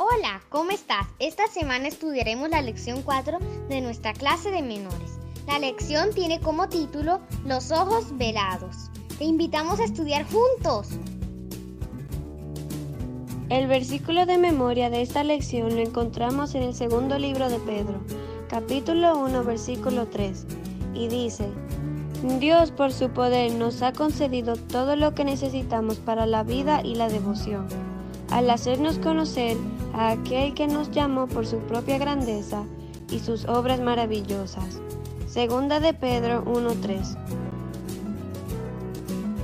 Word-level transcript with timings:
Hola, 0.00 0.40
¿cómo 0.48 0.70
estás? 0.70 1.08
Esta 1.18 1.48
semana 1.48 1.88
estudiaremos 1.88 2.50
la 2.50 2.62
lección 2.62 3.02
4 3.02 3.38
de 3.68 3.80
nuestra 3.80 4.12
clase 4.12 4.52
de 4.52 4.62
menores. 4.62 5.18
La 5.48 5.58
lección 5.58 6.10
tiene 6.14 6.38
como 6.38 6.68
título 6.68 7.18
Los 7.44 7.72
ojos 7.72 8.16
velados. 8.16 8.92
Te 9.18 9.24
invitamos 9.24 9.80
a 9.80 9.84
estudiar 9.84 10.24
juntos. 10.24 10.90
El 13.48 13.66
versículo 13.66 14.24
de 14.24 14.38
memoria 14.38 14.88
de 14.88 15.02
esta 15.02 15.24
lección 15.24 15.74
lo 15.74 15.82
encontramos 15.82 16.54
en 16.54 16.62
el 16.62 16.76
segundo 16.76 17.18
libro 17.18 17.48
de 17.48 17.58
Pedro, 17.58 18.00
capítulo 18.48 19.18
1, 19.18 19.42
versículo 19.42 20.06
3, 20.06 20.46
y 20.94 21.08
dice, 21.08 21.48
Dios 22.38 22.70
por 22.70 22.92
su 22.92 23.10
poder 23.10 23.50
nos 23.54 23.82
ha 23.82 23.92
concedido 23.92 24.54
todo 24.54 24.94
lo 24.94 25.16
que 25.16 25.24
necesitamos 25.24 25.98
para 25.98 26.24
la 26.24 26.44
vida 26.44 26.82
y 26.84 26.94
la 26.94 27.08
devoción, 27.08 27.66
al 28.30 28.48
hacernos 28.48 29.00
conocer 29.00 29.56
a 29.98 30.10
aquel 30.10 30.54
que 30.54 30.68
nos 30.68 30.92
llamó 30.92 31.26
por 31.26 31.44
su 31.44 31.58
propia 31.58 31.98
grandeza 31.98 32.62
y 33.10 33.18
sus 33.18 33.46
obras 33.46 33.80
maravillosas. 33.80 34.80
Segunda 35.26 35.80
de 35.80 35.92
Pedro 35.92 36.44
1.3 36.44 37.18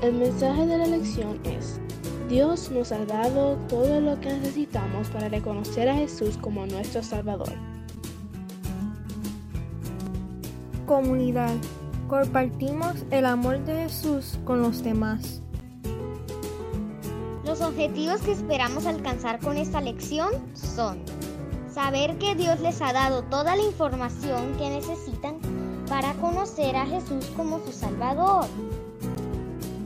El 0.03 0.15
mensaje 0.15 0.67
de 0.67 0.79
la 0.79 0.87
lección 0.87 1.41
es, 1.43 1.81
Dios 2.29 2.71
nos 2.71 2.93
ha 2.93 3.05
dado 3.05 3.57
todo 3.69 4.01
lo 4.01 4.21
que 4.21 4.33
necesitamos 4.33 5.09
para 5.09 5.29
reconocer 5.29 5.89
a 5.89 5.97
Jesús 5.97 6.39
como 6.41 6.67
nuestro 6.67 7.03
Salvador. 7.03 7.53
Comunidad. 10.87 11.55
Compartimos 12.07 12.95
el 13.11 13.27
amor 13.27 13.59
de 13.65 13.89
Jesús 13.89 14.39
con 14.45 14.63
los 14.63 14.85
demás. 14.85 15.44
Los 17.55 17.69
objetivos 17.69 18.21
que 18.23 18.33
esperamos 18.33 18.85
alcanzar 18.85 19.39
con 19.39 19.57
esta 19.57 19.81
lección 19.81 20.31
son 20.55 20.99
saber 21.73 22.19
que 22.19 22.35
Dios 22.35 22.59
les 22.59 22.83
ha 22.83 22.93
dado 22.93 23.23
toda 23.23 23.55
la 23.55 23.63
información 23.63 24.57
que 24.59 24.71
necesitan 24.71 25.39
para 25.89 26.15
conocer 26.15 26.75
a 26.75 26.85
Jesús 26.85 27.31
como 27.37 27.65
su 27.65 27.71
Salvador. 27.71 28.47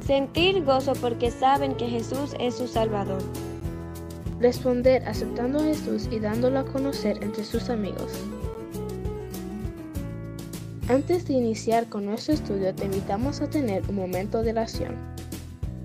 Sentir 0.00 0.64
gozo 0.64 0.94
porque 0.94 1.30
saben 1.30 1.74
que 1.74 1.86
Jesús 1.90 2.34
es 2.40 2.56
su 2.56 2.66
Salvador. 2.66 3.22
Responder 4.40 5.06
aceptando 5.06 5.58
a 5.58 5.64
Jesús 5.64 6.08
y 6.10 6.20
dándolo 6.20 6.60
a 6.60 6.64
conocer 6.64 7.22
entre 7.22 7.44
sus 7.44 7.68
amigos. 7.68 8.14
Antes 10.88 11.26
de 11.26 11.34
iniciar 11.34 11.86
con 11.90 12.06
nuestro 12.06 12.32
estudio, 12.32 12.74
te 12.74 12.86
invitamos 12.86 13.42
a 13.42 13.50
tener 13.50 13.82
un 13.90 13.96
momento 13.96 14.42
de 14.42 14.52
oración. 14.52 15.17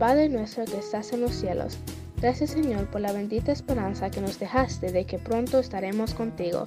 Padre 0.03 0.27
nuestro 0.27 0.65
que 0.65 0.79
estás 0.79 1.13
en 1.13 1.21
los 1.21 1.31
cielos, 1.31 1.77
gracias 2.17 2.49
Señor 2.49 2.91
por 2.91 2.99
la 2.99 3.13
bendita 3.13 3.53
esperanza 3.53 4.11
que 4.11 4.19
nos 4.19 4.37
dejaste 4.37 4.91
de 4.91 5.05
que 5.05 5.17
pronto 5.17 5.59
estaremos 5.59 6.13
contigo. 6.13 6.65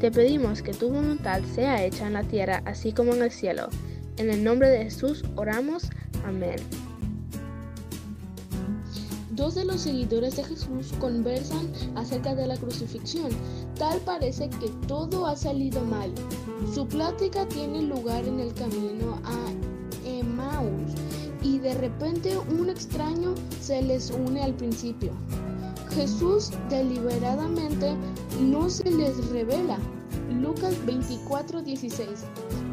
Te 0.00 0.10
pedimos 0.10 0.62
que 0.62 0.72
tu 0.72 0.88
voluntad 0.88 1.42
sea 1.54 1.84
hecha 1.84 2.06
en 2.06 2.14
la 2.14 2.22
tierra 2.22 2.62
así 2.64 2.94
como 2.94 3.12
en 3.12 3.24
el 3.24 3.30
cielo. 3.30 3.68
En 4.16 4.30
el 4.30 4.42
nombre 4.42 4.70
de 4.70 4.84
Jesús 4.84 5.22
oramos. 5.36 5.90
Amén. 6.24 6.56
Dos 9.32 9.56
de 9.56 9.66
los 9.66 9.82
seguidores 9.82 10.36
de 10.36 10.44
Jesús 10.44 10.94
conversan 10.98 11.70
acerca 11.94 12.34
de 12.34 12.46
la 12.46 12.56
crucifixión. 12.56 13.28
Tal 13.78 13.98
parece 13.98 14.48
que 14.48 14.70
todo 14.86 15.26
ha 15.26 15.36
salido 15.36 15.82
mal. 15.82 16.10
Su 16.72 16.88
plática 16.88 17.46
tiene 17.48 17.82
lugar 17.82 18.24
en 18.24 18.40
el 18.40 18.54
camino 18.54 19.20
a 19.24 20.08
Emmaus 20.08 20.94
de 21.68 21.74
repente 21.74 22.38
un 22.58 22.70
extraño 22.70 23.34
se 23.60 23.82
les 23.82 24.10
une 24.10 24.42
al 24.42 24.54
principio. 24.54 25.12
Jesús 25.90 26.50
deliberadamente 26.70 27.94
no 28.40 28.70
se 28.70 28.90
les 28.90 29.28
revela. 29.28 29.76
Lucas 30.30 30.74
24:16 30.86 32.24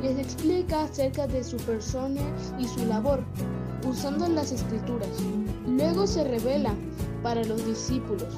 les 0.01 0.17
explica 0.17 0.83
acerca 0.83 1.27
de 1.27 1.43
su 1.43 1.57
persona 1.57 2.21
y 2.57 2.65
su 2.69 2.85
labor, 2.85 3.19
usando 3.85 4.29
las 4.29 4.53
escrituras. 4.53 5.09
Luego 5.67 6.07
se 6.07 6.23
revela 6.23 6.73
para 7.21 7.43
los 7.43 7.65
discípulos 7.65 8.33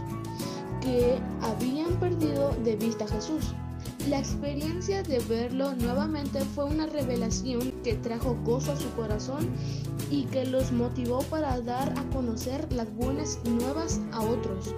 que 0.81 1.19
habían 1.41 1.99
perdido 1.99 2.51
de 2.63 2.77
vista 2.77 3.05
a 3.05 3.09
Jesús. 3.09 3.53
La 4.09 4.19
experiencia 4.19 5.03
de 5.03 5.19
verlo 5.19 5.73
nuevamente 5.73 6.40
fue 6.40 6.63
una 6.63 6.85
revelación 6.85 7.73
que 7.84 7.95
trajo 7.95 8.38
gozo 8.45 8.72
a 8.72 8.78
su 8.78 8.90
corazón 8.91 9.50
y 10.09 10.23
que 10.25 10.45
los 10.45 10.72
motivó 10.72 11.23
para 11.23 11.59
dar 11.59 11.94
a 11.97 12.03
conocer 12.13 12.72
las 12.72 12.90
buenas 12.95 13.38
nuevas 13.44 14.00
a 14.13 14.22
otros. 14.22 14.73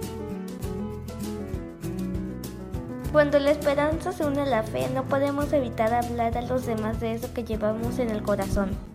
Cuando 3.12 3.38
la 3.38 3.52
esperanza 3.52 4.10
se 4.10 4.24
une 4.24 4.40
a 4.40 4.46
la 4.46 4.64
fe, 4.64 4.88
no 4.92 5.04
podemos 5.04 5.52
evitar 5.52 5.94
hablar 5.94 6.36
a 6.36 6.42
los 6.42 6.66
demás 6.66 6.98
de 6.98 7.12
eso 7.12 7.32
que 7.32 7.44
llevamos 7.44 8.00
en 8.00 8.10
el 8.10 8.24
corazón. 8.24 8.89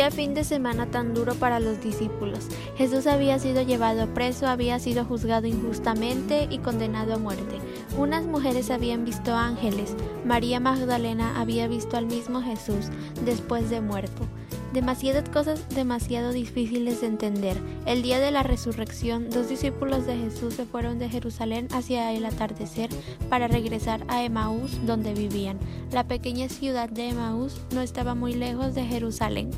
Qué 0.00 0.10
fin 0.10 0.32
de 0.32 0.44
semana 0.44 0.86
tan 0.86 1.12
duro 1.12 1.34
para 1.34 1.60
los 1.60 1.82
discípulos. 1.82 2.48
Jesús 2.74 3.06
había 3.06 3.38
sido 3.38 3.60
llevado 3.60 4.06
preso, 4.14 4.46
había 4.46 4.78
sido 4.78 5.04
juzgado 5.04 5.46
injustamente 5.46 6.48
y 6.50 6.56
condenado 6.56 7.12
a 7.12 7.18
muerte. 7.18 7.58
Unas 7.98 8.24
mujeres 8.24 8.70
habían 8.70 9.04
visto 9.04 9.34
ángeles. 9.34 9.94
María 10.24 10.58
Magdalena 10.58 11.38
había 11.38 11.68
visto 11.68 11.98
al 11.98 12.06
mismo 12.06 12.40
Jesús 12.40 12.86
después 13.26 13.68
de 13.68 13.82
muerto. 13.82 14.26
Demasiadas 14.72 15.28
cosas 15.28 15.68
demasiado 15.68 16.32
difíciles 16.32 17.02
de 17.02 17.08
entender. 17.08 17.58
El 17.84 18.00
día 18.00 18.20
de 18.20 18.30
la 18.30 18.42
resurrección, 18.42 19.28
dos 19.28 19.50
discípulos 19.50 20.06
de 20.06 20.16
Jesús 20.16 20.54
se 20.54 20.64
fueron 20.64 20.98
de 20.98 21.10
Jerusalén 21.10 21.68
hacia 21.72 22.10
el 22.14 22.24
atardecer 22.24 22.88
para 23.28 23.48
regresar 23.48 24.02
a 24.08 24.24
Emaús 24.24 24.78
donde 24.86 25.12
vivían. 25.12 25.58
La 25.92 26.08
pequeña 26.08 26.48
ciudad 26.48 26.88
de 26.88 27.10
Emaús 27.10 27.60
no 27.74 27.82
estaba 27.82 28.14
muy 28.14 28.32
lejos 28.32 28.74
de 28.74 28.86
Jerusalén. 28.86 29.50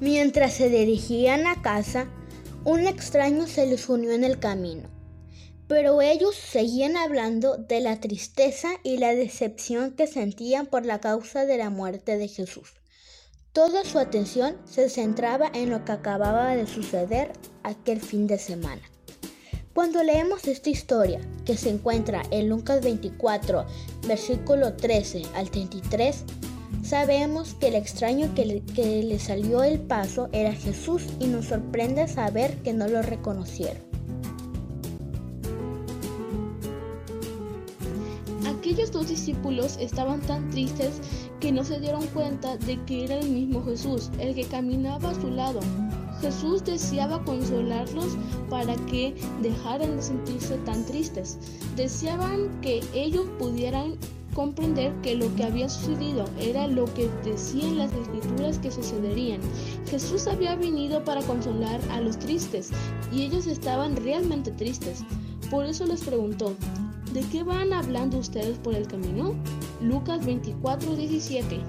Mientras 0.00 0.52
se 0.52 0.68
dirigían 0.68 1.46
a 1.46 1.62
casa, 1.62 2.06
un 2.64 2.86
extraño 2.86 3.46
se 3.46 3.66
les 3.66 3.88
unió 3.88 4.12
en 4.12 4.24
el 4.24 4.38
camino. 4.38 4.90
Pero 5.68 6.02
ellos 6.02 6.34
seguían 6.34 6.96
hablando 6.96 7.56
de 7.56 7.80
la 7.80 7.98
tristeza 7.98 8.68
y 8.82 8.98
la 8.98 9.14
decepción 9.14 9.92
que 9.92 10.06
sentían 10.06 10.66
por 10.66 10.84
la 10.84 11.00
causa 11.00 11.46
de 11.46 11.56
la 11.56 11.70
muerte 11.70 12.18
de 12.18 12.28
Jesús. 12.28 12.74
Toda 13.52 13.84
su 13.84 13.98
atención 13.98 14.58
se 14.66 14.90
centraba 14.90 15.50
en 15.54 15.70
lo 15.70 15.84
que 15.84 15.92
acababa 15.92 16.54
de 16.54 16.66
suceder 16.66 17.32
aquel 17.62 18.02
fin 18.02 18.26
de 18.26 18.38
semana. 18.38 18.82
Cuando 19.72 20.02
leemos 20.02 20.46
esta 20.46 20.70
historia, 20.70 21.20
que 21.44 21.56
se 21.56 21.70
encuentra 21.70 22.22
en 22.30 22.48
Lucas 22.48 22.82
24, 22.82 23.66
versículo 24.06 24.74
13 24.74 25.22
al 25.34 25.50
33, 25.50 26.24
sabemos 26.86 27.54
que 27.54 27.68
el 27.68 27.74
extraño 27.74 28.32
que 28.34 28.62
le, 28.76 29.18
salió 29.18 29.64
el 29.64 29.80
paso 29.80 30.28
era 30.32 30.52
Jesús 30.52 31.02
y 31.18 31.26
nos 31.26 31.46
sorprende 31.46 32.06
saber 32.06 32.58
que 32.62 32.72
no 32.72 32.86
lo 32.86 33.02
reconocieron. 33.02 33.82
Aquellos 38.46 38.92
dos 38.92 39.08
discípulos 39.08 39.76
estaban 39.80 40.20
tan 40.22 40.48
tristes 40.50 41.00
que 41.40 41.50
no 41.50 41.64
se 41.64 41.80
dieron 41.80 42.06
cuenta 42.08 42.56
de 42.56 42.80
que 42.84 43.04
era 43.04 43.18
el 43.18 43.30
mismo 43.30 43.64
Jesús, 43.64 44.10
el 44.20 44.34
que 44.34 44.44
caminaba 44.44 45.10
a 45.10 45.20
su 45.20 45.28
lado. 45.28 45.60
Jesús 46.20 46.64
deseaba 46.64 47.22
consolarlos 47.24 48.16
para 48.48 48.74
que 48.86 49.14
dejaran 49.42 49.96
de 49.96 50.02
sentirse 50.02 50.56
tan 50.58 50.84
tristes. 50.86 51.36
Deseaban 51.74 52.60
que 52.60 52.80
ellos 52.94 53.26
pudieran 53.38 53.98
comprender 54.36 54.92
que 55.00 55.16
lo 55.16 55.34
que 55.34 55.44
había 55.44 55.66
sucedido 55.66 56.26
era 56.38 56.66
lo 56.66 56.84
que 56.92 57.08
decían 57.24 57.78
las 57.78 57.90
escrituras 57.94 58.58
que 58.58 58.70
sucederían. 58.70 59.40
Jesús 59.88 60.26
había 60.26 60.54
venido 60.54 61.02
para 61.04 61.22
consolar 61.22 61.80
a 61.90 62.02
los 62.02 62.18
tristes 62.18 62.70
y 63.10 63.22
ellos 63.22 63.46
estaban 63.46 63.96
realmente 63.96 64.50
tristes. 64.50 65.04
Por 65.50 65.64
eso 65.64 65.86
les 65.86 66.02
preguntó, 66.02 66.54
¿De 67.14 67.22
qué 67.32 67.44
van 67.44 67.72
hablando 67.72 68.18
ustedes 68.18 68.58
por 68.58 68.74
el 68.74 68.86
camino? 68.86 69.34
Lucas 69.80 70.26
24, 70.26 70.96
17. 70.96 71.60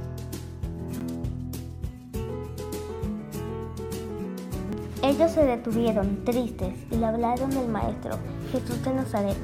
Ellos 5.03 5.31
se 5.31 5.45
detuvieron, 5.45 6.25
tristes, 6.25 6.73
y 6.91 6.97
le 6.97 7.05
hablaron 7.05 7.49
del 7.49 7.69
Maestro, 7.69 8.17
Jesús 8.51 8.83
de 8.83 8.93
Nazaret. 8.93 9.37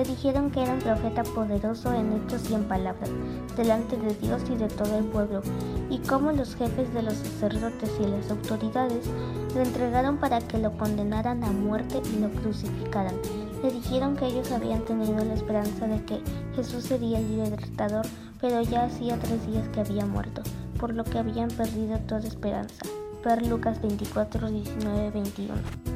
Le 0.00 0.06
dijeron 0.06 0.50
que 0.50 0.62
era 0.62 0.72
un 0.72 0.78
profeta 0.78 1.22
poderoso 1.24 1.92
en 1.92 2.14
hechos 2.14 2.48
y 2.48 2.54
en 2.54 2.64
palabras, 2.64 3.10
delante 3.54 3.98
de 3.98 4.14
Dios 4.14 4.40
y 4.50 4.56
de 4.56 4.68
todo 4.68 4.96
el 4.96 5.04
pueblo, 5.04 5.42
y 5.90 5.98
cómo 5.98 6.32
los 6.32 6.56
jefes 6.56 6.90
de 6.94 7.02
los 7.02 7.12
sacerdotes 7.12 7.90
y 8.00 8.06
las 8.06 8.30
autoridades 8.30 9.06
lo 9.54 9.60
entregaron 9.60 10.16
para 10.16 10.38
que 10.38 10.56
lo 10.56 10.74
condenaran 10.78 11.44
a 11.44 11.50
muerte 11.50 12.00
y 12.14 12.18
lo 12.18 12.30
crucificaran. 12.30 13.14
Le 13.62 13.72
dijeron 13.72 14.16
que 14.16 14.24
ellos 14.24 14.50
habían 14.52 14.86
tenido 14.86 15.22
la 15.22 15.34
esperanza 15.34 15.86
de 15.86 16.02
que 16.06 16.22
Jesús 16.56 16.84
sería 16.84 17.18
el 17.18 17.36
libertador, 17.36 18.06
pero 18.40 18.62
ya 18.62 18.84
hacía 18.84 19.18
tres 19.18 19.46
días 19.48 19.68
que 19.68 19.80
había 19.80 20.06
muerto, 20.06 20.40
por 20.78 20.94
lo 20.94 21.04
que 21.04 21.18
habían 21.18 21.48
perdido 21.48 21.98
toda 21.98 22.26
esperanza. 22.26 22.86
ver 23.22 23.46
Lucas 23.46 23.82
24, 23.82 24.50
19, 24.50 25.10
21. 25.10 25.89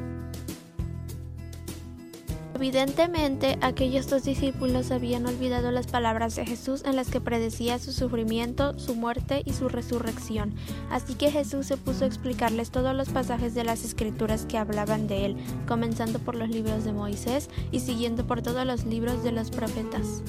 Evidentemente, 2.64 3.58
aquellos 3.60 4.08
dos 4.08 4.24
discípulos 4.24 4.90
habían 4.90 5.26
olvidado 5.26 5.70
las 5.70 5.86
palabras 5.86 6.34
de 6.34 6.46
Jesús 6.46 6.82
en 6.86 6.96
las 6.96 7.10
que 7.10 7.20
predecía 7.20 7.78
su 7.78 7.92
sufrimiento, 7.92 8.78
su 8.78 8.94
muerte 8.94 9.42
y 9.44 9.52
su 9.52 9.68
resurrección. 9.68 10.54
Así 10.88 11.12
que 11.12 11.30
Jesús 11.30 11.66
se 11.66 11.76
puso 11.76 12.04
a 12.04 12.06
explicarles 12.06 12.70
todos 12.70 12.96
los 12.96 13.10
pasajes 13.10 13.54
de 13.54 13.64
las 13.64 13.84
escrituras 13.84 14.46
que 14.46 14.56
hablaban 14.56 15.08
de 15.08 15.26
él, 15.26 15.36
comenzando 15.68 16.20
por 16.20 16.36
los 16.36 16.48
libros 16.48 16.84
de 16.84 16.94
Moisés 16.94 17.50
y 17.70 17.80
siguiendo 17.80 18.26
por 18.26 18.40
todos 18.40 18.64
los 18.64 18.86
libros 18.86 19.22
de 19.22 19.32
los 19.32 19.50
profetas. 19.50 20.22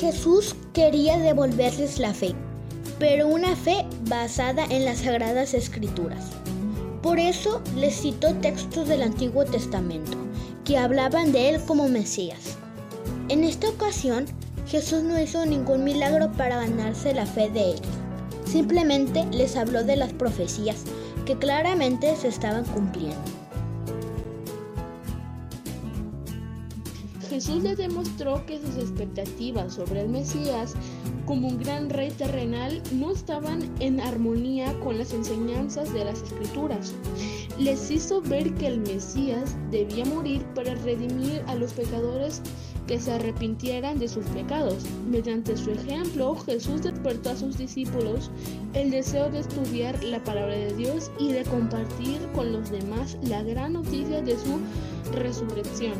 Jesús 0.00 0.56
quería 0.72 1.18
devolverles 1.18 1.98
la 1.98 2.14
fe, 2.14 2.34
pero 2.98 3.28
una 3.28 3.54
fe 3.54 3.84
basada 4.08 4.64
en 4.64 4.86
las 4.86 5.00
sagradas 5.00 5.52
escrituras. 5.52 6.30
Por 7.04 7.18
eso 7.18 7.60
les 7.76 8.00
citó 8.00 8.34
textos 8.36 8.88
del 8.88 9.02
Antiguo 9.02 9.44
Testamento 9.44 10.16
que 10.64 10.78
hablaban 10.78 11.32
de 11.32 11.50
él 11.50 11.60
como 11.66 11.86
Mesías. 11.86 12.56
En 13.28 13.44
esta 13.44 13.68
ocasión, 13.68 14.24
Jesús 14.66 15.02
no 15.02 15.20
hizo 15.20 15.44
ningún 15.44 15.84
milagro 15.84 16.32
para 16.32 16.60
ganarse 16.60 17.12
la 17.12 17.26
fe 17.26 17.50
de 17.50 17.72
ellos. 17.72 17.86
Simplemente 18.46 19.26
les 19.32 19.54
habló 19.54 19.84
de 19.84 19.96
las 19.96 20.14
profecías 20.14 20.84
que 21.26 21.36
claramente 21.36 22.16
se 22.16 22.28
estaban 22.28 22.64
cumpliendo. 22.64 23.33
Jesús 27.34 27.64
les 27.64 27.76
demostró 27.76 28.46
que 28.46 28.60
sus 28.60 28.76
expectativas 28.76 29.74
sobre 29.74 30.02
el 30.02 30.08
Mesías 30.08 30.74
como 31.26 31.48
un 31.48 31.58
gran 31.58 31.90
rey 31.90 32.12
terrenal 32.12 32.80
no 32.92 33.10
estaban 33.10 33.68
en 33.80 33.98
armonía 33.98 34.72
con 34.78 34.98
las 34.98 35.12
enseñanzas 35.12 35.92
de 35.92 36.04
las 36.04 36.22
escrituras. 36.22 36.94
Les 37.58 37.90
hizo 37.90 38.20
ver 38.22 38.54
que 38.54 38.68
el 38.68 38.78
Mesías 38.82 39.56
debía 39.72 40.04
morir 40.04 40.44
para 40.54 40.76
redimir 40.76 41.42
a 41.48 41.56
los 41.56 41.72
pecadores 41.72 42.40
que 42.86 43.00
se 43.00 43.10
arrepintieran 43.10 43.98
de 43.98 44.06
sus 44.06 44.24
pecados. 44.26 44.84
Mediante 45.10 45.56
su 45.56 45.72
ejemplo, 45.72 46.36
Jesús 46.36 46.82
despertó 46.82 47.30
a 47.30 47.36
sus 47.36 47.58
discípulos 47.58 48.30
el 48.74 48.92
deseo 48.92 49.28
de 49.28 49.40
estudiar 49.40 50.04
la 50.04 50.22
palabra 50.22 50.54
de 50.54 50.72
Dios 50.76 51.10
y 51.18 51.32
de 51.32 51.42
compartir 51.42 52.20
con 52.32 52.52
los 52.52 52.70
demás 52.70 53.18
la 53.22 53.42
gran 53.42 53.72
noticia 53.72 54.22
de 54.22 54.36
su 54.38 54.60
resurrección. 55.12 55.94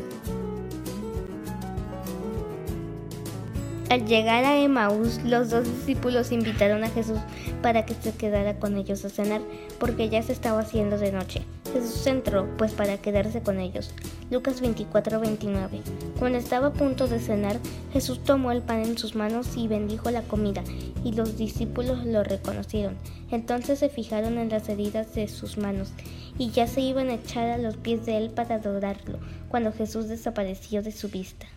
Al 3.95 4.05
llegar 4.07 4.43
a 4.43 4.57
Emaús, 4.57 5.23
los 5.23 5.51
dos 5.51 5.63
discípulos 5.63 6.33
invitaron 6.33 6.83
a 6.83 6.89
Jesús 6.89 7.17
para 7.61 7.85
que 7.85 7.93
se 7.93 8.11
quedara 8.11 8.59
con 8.59 8.75
ellos 8.75 9.05
a 9.05 9.09
cenar, 9.09 9.39
porque 9.79 10.09
ya 10.09 10.21
se 10.21 10.33
estaba 10.33 10.59
haciendo 10.59 10.97
de 10.97 11.13
noche. 11.13 11.43
Jesús 11.71 12.05
entró, 12.05 12.45
pues, 12.57 12.73
para 12.73 12.97
quedarse 12.97 13.41
con 13.41 13.61
ellos. 13.61 13.93
Lucas 14.29 14.59
24:29. 14.61 15.79
Cuando 16.19 16.37
estaba 16.37 16.67
a 16.67 16.73
punto 16.73 17.07
de 17.07 17.19
cenar, 17.19 17.57
Jesús 17.93 18.21
tomó 18.21 18.51
el 18.51 18.61
pan 18.61 18.81
en 18.81 18.97
sus 18.97 19.15
manos 19.15 19.55
y 19.55 19.69
bendijo 19.69 20.11
la 20.11 20.23
comida, 20.23 20.65
y 21.05 21.13
los 21.13 21.37
discípulos 21.37 22.05
lo 22.05 22.21
reconocieron. 22.21 22.97
Entonces 23.31 23.79
se 23.79 23.87
fijaron 23.87 24.37
en 24.37 24.49
las 24.49 24.67
heridas 24.67 25.15
de 25.15 25.29
sus 25.29 25.57
manos, 25.57 25.93
y 26.37 26.49
ya 26.49 26.67
se 26.67 26.81
iban 26.81 27.07
a 27.07 27.13
echar 27.13 27.49
a 27.49 27.57
los 27.57 27.77
pies 27.77 28.05
de 28.05 28.17
él 28.17 28.29
para 28.31 28.55
adorarlo, 28.55 29.19
cuando 29.47 29.71
Jesús 29.71 30.09
desapareció 30.09 30.83
de 30.83 30.91
su 30.91 31.07
vista. 31.07 31.47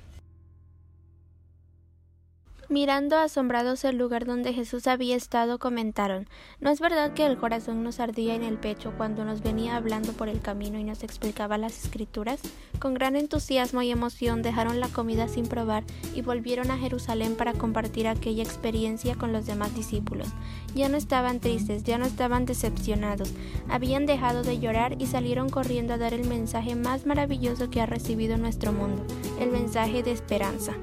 Mirando 2.71 3.17
asombrados 3.17 3.83
el 3.85 3.97
lugar 3.97 4.27
donde 4.27 4.53
Jesús 4.53 4.89
había 4.89 5.17
estado, 5.17 5.59
comentaron, 5.59 6.29
¿no 6.61 6.69
es 6.69 6.81
verdad 6.81 7.15
que 7.15 7.25
el 7.25 7.39
corazón 7.39 7.83
nos 7.83 7.99
ardía 7.99 8.35
en 8.35 8.43
el 8.43 8.59
pecho 8.59 8.93
cuando 8.99 9.25
nos 9.25 9.43
venía 9.43 9.75
hablando 9.75 10.13
por 10.13 10.29
el 10.29 10.43
camino 10.43 10.79
y 10.79 10.85
nos 10.85 11.03
explicaba 11.03 11.57
las 11.57 11.83
escrituras? 11.83 12.41
Con 12.79 12.93
gran 12.93 13.17
entusiasmo 13.17 13.81
y 13.81 13.91
emoción 13.91 14.43
dejaron 14.43 14.81
la 14.81 14.89
comida 14.89 15.29
sin 15.29 15.47
probar 15.47 15.83
y 16.15 16.21
volvieron 16.21 16.71
a 16.71 16.77
Jerusalén 16.77 17.37
para 17.37 17.55
compartir 17.55 18.07
aquella 18.07 18.43
experiencia 18.43 19.15
con 19.15 19.33
los 19.33 19.47
demás 19.47 19.75
discípulos. 19.75 20.29
Ya 20.75 20.91
no 20.91 20.99
estaban 20.99 21.41
tristes, 21.41 21.85
ya 21.85 21.97
no 21.97 22.05
estaban 22.05 22.45
decepcionados, 22.45 23.33
habían 23.71 24.05
dejado 24.05 24.43
de 24.43 24.59
llorar 24.59 25.01
y 25.01 25.07
salieron 25.07 25.49
corriendo 25.49 25.95
a 25.95 25.99
dar 25.99 26.13
el 26.13 26.29
mensaje 26.29 26.75
más 26.75 27.07
maravilloso 27.07 27.71
que 27.71 27.81
ha 27.81 27.87
recibido 27.87 28.37
nuestro 28.37 28.75
mundo, 28.75 29.07
el 29.41 29.51
mensaje 29.51 30.03
de 30.03 30.13
esperanza. 30.13 30.75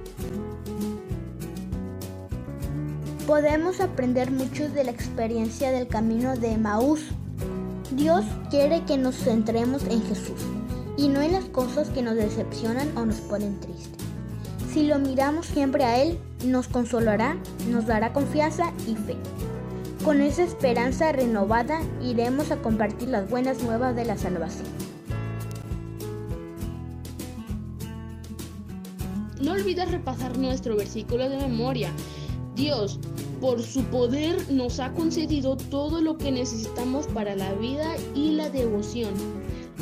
Podemos 3.28 3.82
aprender 3.82 4.30
mucho 4.30 4.70
de 4.70 4.84
la 4.84 4.92
experiencia 4.92 5.72
del 5.72 5.88
camino 5.88 6.36
de 6.36 6.58
Maús. 6.58 7.02
Dios 7.92 8.24
quiere 8.52 8.84
que 8.86 9.00
nos 9.00 9.16
centremos 9.16 9.84
en 9.86 10.04
Jesús 10.04 10.40
y 10.96 11.08
no 11.08 11.22
en 11.22 11.32
las 11.32 11.46
cosas 11.46 11.90
que 11.90 12.04
nos 12.04 12.14
decepcionan 12.14 12.96
o 12.96 13.04
nos 13.04 13.22
ponen 13.22 13.60
tristes. 13.60 13.98
Si 14.72 14.86
lo 14.86 15.00
miramos 15.00 15.48
siempre 15.48 15.86
a 15.86 16.04
Él, 16.04 16.20
nos 16.46 16.68
consolará, 16.68 17.36
nos 17.68 17.88
dará 17.88 18.14
confianza 18.14 18.72
y 18.88 18.94
fe. 18.94 19.16
Con 20.04 20.22
esa 20.22 20.44
esperanza 20.44 21.12
renovada 21.12 21.80
iremos 22.04 22.52
a 22.52 22.58
compartir 22.58 23.08
las 23.08 23.28
buenas 23.28 23.64
nuevas 23.64 23.96
de 23.96 24.06
la 24.06 24.20
salvación. 24.20 24.68
No 29.42 29.54
olvides 29.54 29.90
repasar 29.90 30.38
nuestro 30.38 30.76
versículo 30.76 31.28
de 31.28 31.38
memoria. 31.38 31.90
Dios, 32.56 33.00
por 33.46 33.62
su 33.62 33.84
poder, 33.84 34.52
nos 34.52 34.80
ha 34.80 34.92
concedido 34.94 35.56
todo 35.56 36.02
lo 36.02 36.18
que 36.18 36.32
necesitamos 36.32 37.06
para 37.06 37.36
la 37.36 37.54
vida 37.54 37.94
y 38.16 38.32
la 38.32 38.50
devoción. 38.50 39.14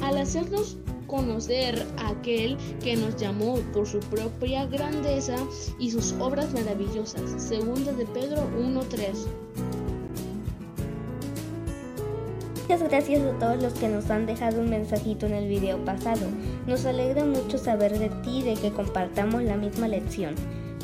Al 0.01 0.17
hacernos 0.17 0.75
conocer 1.07 1.87
a 1.97 2.09
aquel 2.09 2.57
que 2.83 2.97
nos 2.97 3.15
llamó 3.15 3.55
por 3.71 3.87
su 3.87 3.99
propia 3.99 4.65
grandeza 4.65 5.37
y 5.79 5.91
sus 5.91 6.11
obras 6.19 6.53
maravillosas. 6.53 7.41
Segunda 7.41 7.93
de 7.93 8.05
Pedro 8.05 8.49
1.3. 8.59 9.27
Muchas 12.63 12.83
gracias 12.83 13.21
a 13.21 13.39
todos 13.39 13.63
los 13.63 13.73
que 13.75 13.87
nos 13.87 14.09
han 14.09 14.25
dejado 14.25 14.59
un 14.59 14.71
mensajito 14.71 15.25
en 15.25 15.35
el 15.35 15.47
video 15.47 15.77
pasado. 15.85 16.27
Nos 16.67 16.85
alegra 16.85 17.23
mucho 17.23 17.57
saber 17.57 17.97
de 17.97 18.09
ti 18.09 18.39
y 18.39 18.43
de 18.43 18.55
que 18.55 18.73
compartamos 18.73 19.41
la 19.41 19.55
misma 19.55 19.87
lección. 19.87 20.35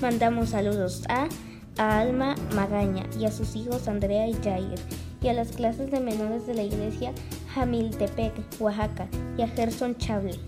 Mandamos 0.01 0.51
saludos 0.51 1.03
a 1.09 1.27
a 1.77 1.99
Alma 1.99 2.35
Magaña 2.55 3.05
y 3.19 3.25
a 3.25 3.31
sus 3.31 3.55
hijos 3.55 3.87
Andrea 3.87 4.27
y 4.27 4.33
Jair, 4.33 4.79
y 5.21 5.27
a 5.27 5.33
las 5.33 5.49
clases 5.49 5.91
de 5.91 5.99
menores 5.99 6.47
de 6.47 6.53
la 6.53 6.63
iglesia 6.63 7.13
Jamiltepec, 7.53 8.33
Oaxaca, 8.59 9.07
y 9.37 9.41
a 9.41 9.47
Gerson 9.47 9.97
Chable. 9.97 10.39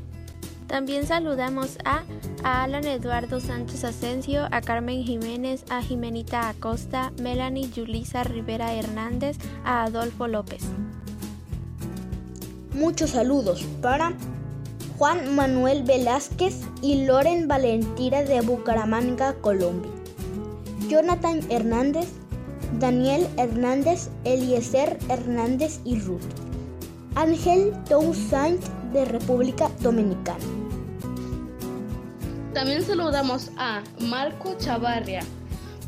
También 0.68 1.06
saludamos 1.06 1.78
a, 1.84 2.04
a, 2.46 2.64
Alan 2.64 2.86
Eduardo 2.86 3.42
Sánchez 3.42 3.84
Asensio, 3.84 4.48
a 4.52 4.62
Carmen 4.62 5.04
Jiménez, 5.04 5.66
a 5.70 5.82
Jimenita 5.82 6.48
Acosta, 6.48 7.12
Melanie 7.22 7.70
Yulisa 7.70 8.24
Rivera 8.24 8.74
Hernández, 8.74 9.38
a 9.66 9.84
Adolfo 9.84 10.28
López. 10.28 10.64
Muchos 12.74 13.10
saludos 13.10 13.66
para 13.82 14.14
Juan 14.98 15.36
Manuel 15.36 15.84
Velázquez 15.84 16.62
y 16.82 17.06
Loren 17.06 17.50
Valentina 17.50 18.22
de 18.22 18.40
Bucaramanga, 18.40 19.34
Colombia. 19.42 19.91
Jonathan 20.88 21.40
Hernández, 21.50 22.10
Daniel 22.80 23.28
Hernández, 23.38 24.10
Eliezer 24.24 24.98
Hernández 25.10 25.80
y 25.86 26.00
Ruth. 26.00 26.22
Ángel 27.16 27.74
Toussaint 27.90 28.64
de 28.94 29.06
República 29.06 29.70
Dominicana. 29.82 30.44
También 32.54 32.84
saludamos 32.84 33.52
a 33.58 33.82
Marco 34.00 34.56
Chavarria, 34.58 35.22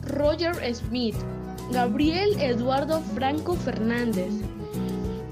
Roger 0.06 0.56
Smith, 0.76 1.16
Gabriel 1.72 2.40
Eduardo 2.40 3.02
Franco 3.16 3.56
Fernández, 3.56 4.34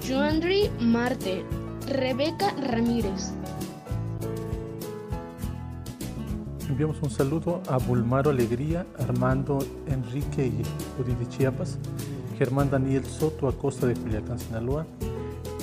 Joandri 0.08 0.70
Marte, 0.80 1.44
Rebeca 1.88 2.54
Ramírez, 2.62 3.32
Enviamos 6.82 7.04
un 7.04 7.12
saludo 7.12 7.62
a 7.70 7.78
Bulmaro 7.78 8.32
Alegría, 8.32 8.88
Armando 8.98 9.60
Enrique 9.86 10.48
y 10.48 10.64
Uri 11.00 11.14
de 11.14 11.30
Chiapas, 11.30 11.78
Germán 12.40 12.72
Daniel 12.72 13.06
Soto 13.06 13.48
Acosta 13.48 13.86
de 13.86 13.94
Culiacán, 13.94 14.40
Sinaloa, 14.40 14.88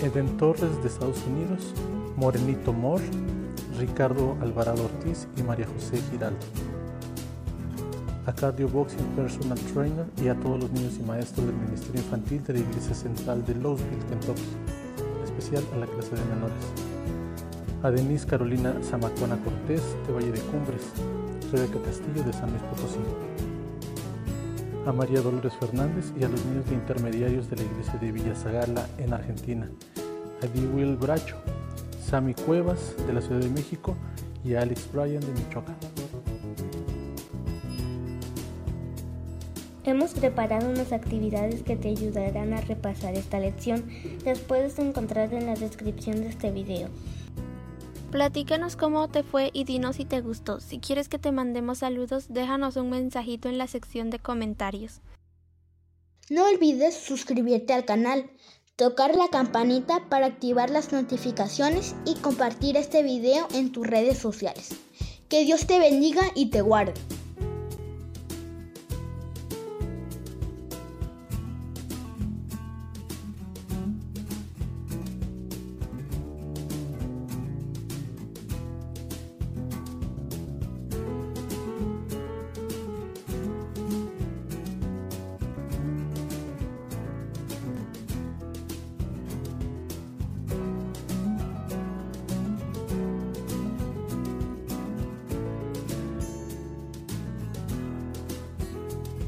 Eden 0.01 0.37
Torres 0.37 0.81
de 0.81 0.87
Estados 0.87 1.21
Unidos, 1.27 1.75
Morenito 2.15 2.73
Mor, 2.73 3.01
Ricardo 3.81 4.37
Alvarado 4.41 4.85
Ortiz 4.85 5.27
y 5.37 5.43
María 5.43 5.67
José 5.67 6.01
Giraldo. 6.09 6.47
A 8.27 8.33
Cardio 8.33 8.69
Boxing 8.69 9.05
Personal 9.17 9.59
Trainer 9.75 10.07
y 10.23 10.29
a 10.29 10.39
todos 10.39 10.61
los 10.61 10.71
niños 10.71 10.99
y 11.01 11.03
maestros 11.03 11.47
del 11.47 11.57
Ministerio 11.57 12.01
Infantil 12.01 12.45
de 12.45 12.53
la 12.53 12.59
Iglesia 12.61 12.95
Central 12.95 13.45
de 13.45 13.57
Louisville, 13.57 14.07
Kentucky, 14.09 14.43
en 15.19 15.25
especial 15.25 15.65
a 15.75 15.79
la 15.79 15.87
clase 15.87 16.15
de 16.15 16.25
menores 16.27 16.88
a 17.82 17.90
Denise 17.90 18.26
Carolina 18.26 18.75
Zamacona 18.82 19.37
Cortés 19.44 19.82
de 20.06 20.12
Valle 20.12 20.32
de 20.32 20.40
Cumbres, 20.40 20.82
Rebeca 21.52 21.80
Castillo 21.82 22.25
de 22.25 22.32
San 22.32 22.50
Luis 22.50 22.62
Potosí, 22.62 22.99
a 24.85 24.92
María 24.92 25.20
Dolores 25.20 25.52
Fernández 25.61 26.12
y 26.18 26.25
a 26.25 26.28
los 26.28 26.44
niños 26.47 26.68
de 26.68 26.75
intermediarios 26.75 27.49
de 27.49 27.56
la 27.56 27.62
iglesia 27.62 27.94
de 28.00 28.11
Villa 28.11 28.35
Zagala 28.35 28.87
en 28.99 29.12
Argentina, 29.12 29.70
a 30.42 30.75
Will 30.75 30.97
Bracho, 30.97 31.37
Sammy 32.04 32.35
Cuevas 32.35 32.94
de 33.06 33.12
la 33.12 33.20
Ciudad 33.20 33.40
de 33.40 33.50
México 33.50 33.94
y 34.44 34.54
a 34.54 34.62
Alex 34.62 34.90
Bryan 34.92 35.20
de 35.20 35.32
Michoacán. 35.40 35.76
Hemos 39.85 40.12
preparado 40.12 40.68
unas 40.68 40.92
actividades 40.92 41.62
que 41.62 41.76
te 41.76 41.88
ayudarán 41.88 42.52
a 42.52 42.61
repasar 42.61 43.14
esta 43.14 43.38
lección. 43.38 43.85
Las 44.25 44.38
puedes 44.40 44.78
encontrar 44.78 45.32
en 45.32 45.47
la 45.47 45.54
descripción 45.54 46.20
de 46.20 46.28
este 46.28 46.50
video. 46.50 46.88
Platícanos 48.11 48.75
cómo 48.77 49.07
te 49.09 49.23
fue 49.23 49.50
y 49.53 49.65
dinos 49.65 49.97
si 49.97 50.07
te 50.07 50.23
gustó. 50.23 50.61
Si 50.61 50.79
quieres 50.79 51.11
que 51.11 51.19
te 51.19 51.31
mandemos 51.31 51.79
saludos, 51.79 52.27
déjanos 52.31 52.77
un 52.77 52.88
mensajito 52.88 53.50
en 53.50 53.59
la 53.59 53.67
sección 53.67 54.09
de 54.09 54.19
comentarios. 54.19 55.03
No 56.31 56.47
olvides 56.49 56.95
suscribirte 56.95 57.75
al 57.75 57.85
canal, 57.85 58.31
tocar 58.77 59.15
la 59.15 59.29
campanita 59.29 60.09
para 60.09 60.27
activar 60.27 60.71
las 60.71 60.91
notificaciones 60.91 61.95
y 62.07 62.15
compartir 62.15 62.79
este 62.79 63.03
video 63.03 63.47
en 63.53 63.73
tus 63.73 63.87
redes 63.87 64.17
sociales. 64.17 64.71
Que 65.29 65.45
Dios 65.45 65.67
te 65.67 65.79
bendiga 65.79 66.23
y 66.35 66.47
te 66.47 66.62
guarde. 66.62 66.95